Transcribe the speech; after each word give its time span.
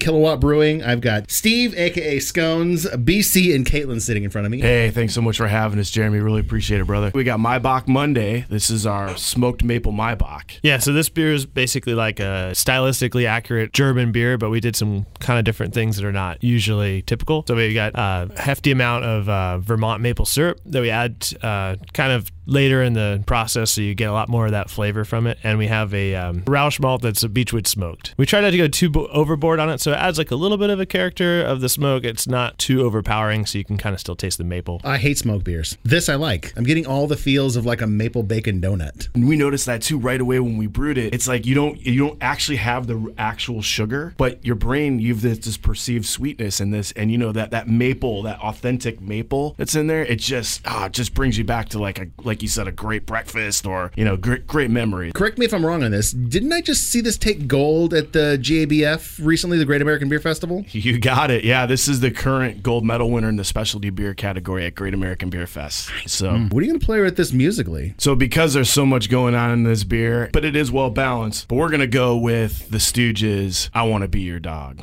Kilowatt 0.00 0.40
Brewing. 0.40 0.82
I've 0.82 1.00
got 1.00 1.30
Steve, 1.30 1.74
aka 1.76 2.18
Scones, 2.18 2.84
BC, 2.84 3.54
and 3.54 3.64
Caitlin 3.64 4.00
sitting 4.02 4.24
in 4.24 4.30
front 4.30 4.44
of 4.44 4.50
me. 4.50 4.60
Hey, 4.60 4.90
thanks 4.90 5.14
so 5.14 5.22
much 5.22 5.36
for 5.36 5.46
having 5.46 5.78
us, 5.78 5.90
Jeremy. 5.90 6.18
Really 6.18 6.40
appreciate 6.40 6.80
it, 6.80 6.86
brother. 6.86 7.12
We 7.14 7.22
got 7.24 7.38
Maibock 7.38 7.86
Monday. 7.86 8.44
This 8.50 8.70
is 8.70 8.86
our 8.86 9.16
smoked 9.16 9.62
maple 9.62 9.92
Maibock. 9.92 10.58
Yeah, 10.62 10.78
so 10.78 10.92
this 10.92 11.08
beer 11.08 11.32
is 11.32 11.46
basically 11.46 11.94
like 11.94 12.18
a 12.18 12.50
stylistically 12.52 13.26
accurate 13.26 13.72
German 13.72 14.10
beer, 14.12 14.36
but 14.36 14.50
we 14.50 14.60
did 14.60 14.74
some 14.76 15.06
kind 15.20 15.38
of 15.38 15.44
different 15.44 15.72
things 15.72 15.96
that 15.96 16.04
are 16.04 16.12
not 16.12 16.42
usually 16.42 17.02
typical. 17.02 17.44
So 17.46 17.54
we 17.54 17.72
got 17.72 17.92
a 17.94 18.30
hefty 18.36 18.72
amount 18.72 19.04
of 19.04 19.28
uh, 19.28 19.58
Vermont 19.58 20.02
maple 20.02 20.26
syrup 20.26 20.60
that 20.66 20.82
we 20.82 20.90
add 20.90 21.26
uh, 21.40 21.76
kind 21.92 22.12
of 22.12 22.30
later 22.46 22.82
in 22.82 22.92
the 22.92 23.22
process, 23.26 23.70
so 23.70 23.80
you 23.80 23.94
get 23.94 24.10
a 24.10 24.12
lot 24.12 24.28
more 24.28 24.44
of 24.44 24.52
that 24.52 24.68
flavor 24.68 25.04
from 25.06 25.26
it. 25.26 25.38
And 25.42 25.56
we 25.56 25.66
have 25.68 25.94
a 25.94 26.14
um, 26.14 26.42
Rausch 26.46 26.78
malt 26.78 27.00
that's 27.00 27.22
a 27.22 27.28
beechwood 27.30 27.66
smoked. 27.66 28.14
We 28.18 28.26
try 28.26 28.40
not 28.42 28.50
to 28.50 28.58
go 28.58 28.68
too 28.68 28.90
bo- 28.90 29.06
overboard 29.06 29.60
on 29.60 29.70
it, 29.70 29.78
so 29.84 29.92
it 29.92 29.96
adds 29.96 30.16
like 30.16 30.30
a 30.30 30.34
little 30.34 30.56
bit 30.56 30.70
of 30.70 30.80
a 30.80 30.86
character 30.86 31.42
of 31.42 31.60
the 31.60 31.68
smoke. 31.68 32.04
It's 32.04 32.26
not 32.26 32.56
too 32.56 32.80
overpowering, 32.80 33.44
so 33.44 33.58
you 33.58 33.66
can 33.66 33.76
kind 33.76 33.92
of 33.92 34.00
still 34.00 34.16
taste 34.16 34.38
the 34.38 34.44
maple. 34.44 34.80
I 34.82 34.96
hate 34.96 35.18
smoke 35.18 35.44
beers. 35.44 35.76
This 35.82 36.08
I 36.08 36.14
like. 36.14 36.54
I'm 36.56 36.64
getting 36.64 36.86
all 36.86 37.06
the 37.06 37.18
feels 37.18 37.54
of 37.54 37.66
like 37.66 37.82
a 37.82 37.86
maple 37.86 38.22
bacon 38.22 38.62
donut. 38.62 39.14
And 39.14 39.28
we 39.28 39.36
noticed 39.36 39.66
that 39.66 39.82
too 39.82 39.98
right 39.98 40.18
away 40.18 40.40
when 40.40 40.56
we 40.56 40.68
brewed 40.68 40.96
it. 40.96 41.12
It's 41.12 41.28
like 41.28 41.44
you 41.44 41.54
don't 41.54 41.78
you 41.84 41.98
don't 41.98 42.16
actually 42.22 42.56
have 42.56 42.86
the 42.86 43.12
actual 43.18 43.60
sugar, 43.60 44.14
but 44.16 44.42
your 44.42 44.54
brain 44.54 45.00
you've 45.00 45.20
this, 45.20 45.40
this 45.40 45.58
perceived 45.58 46.06
sweetness 46.06 46.62
in 46.62 46.70
this, 46.70 46.90
and 46.92 47.12
you 47.12 47.18
know 47.18 47.32
that 47.32 47.50
that 47.50 47.68
maple, 47.68 48.22
that 48.22 48.40
authentic 48.40 49.02
maple 49.02 49.54
that's 49.58 49.74
in 49.74 49.86
there. 49.86 50.06
It 50.06 50.18
just 50.18 50.62
ah, 50.64 50.86
it 50.86 50.92
just 50.92 51.12
brings 51.12 51.36
you 51.36 51.44
back 51.44 51.68
to 51.68 51.78
like 51.78 51.98
a 51.98 52.06
like 52.22 52.40
you 52.40 52.48
said 52.48 52.66
a 52.66 52.72
great 52.72 53.04
breakfast 53.04 53.66
or 53.66 53.92
you 53.96 54.04
know 54.06 54.16
great 54.16 54.46
great 54.46 54.70
memory. 54.70 55.12
Correct 55.12 55.36
me 55.36 55.44
if 55.44 55.52
I'm 55.52 55.66
wrong 55.66 55.82
on 55.82 55.90
this. 55.90 56.12
Didn't 56.12 56.54
I 56.54 56.62
just 56.62 56.84
see 56.84 57.02
this 57.02 57.18
take 57.18 57.46
gold 57.46 57.92
at 57.92 58.14
the 58.14 58.38
GABF 58.40 59.22
recently, 59.22 59.58
the 59.58 59.73
Great 59.74 59.82
American 59.82 60.08
Beer 60.08 60.20
Festival? 60.20 60.64
You 60.84 61.00
got 61.00 61.30
it. 61.30 61.44
Yeah, 61.44 61.66
this 61.66 61.88
is 61.88 62.00
the 62.00 62.10
current 62.10 62.62
gold 62.62 62.84
medal 62.84 63.10
winner 63.10 63.28
in 63.28 63.36
the 63.36 63.44
specialty 63.44 63.90
beer 63.90 64.12
category 64.12 64.66
at 64.66 64.74
Great 64.74 64.94
American 64.94 65.30
Beer 65.30 65.46
Fest. 65.46 65.90
So. 66.06 66.30
Hmm. 66.30 66.48
What 66.48 66.62
are 66.62 66.66
you 66.66 66.72
going 66.72 66.80
to 66.80 66.86
play 66.86 67.00
with 67.00 67.16
this 67.16 67.32
musically? 67.32 67.94
So 67.98 68.14
because 68.14 68.52
there's 68.54 68.70
so 68.70 68.84
much 68.86 69.10
going 69.10 69.34
on 69.34 69.50
in 69.50 69.64
this 69.64 69.82
beer, 69.82 70.30
but 70.32 70.44
it 70.44 70.54
is 70.54 70.70
well 70.70 70.90
balanced. 70.90 71.48
But 71.48 71.56
we're 71.56 71.70
gonna 71.70 71.86
go 71.88 72.16
with 72.16 72.68
the 72.70 72.78
Stooges. 72.78 73.70
I 73.74 73.82
want 73.84 74.02
to 74.02 74.08
be 74.08 74.20
your 74.20 74.38
dog. 74.38 74.82